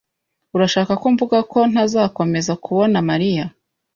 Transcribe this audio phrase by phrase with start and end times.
[0.55, 3.45] Urashaka ko mvuga ko ntazakomeza kubona Mariya?